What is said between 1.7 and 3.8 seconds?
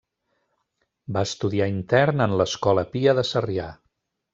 intern en l'Escola Pia de Sarrià.